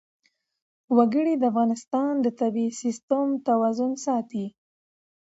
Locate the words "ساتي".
4.05-4.45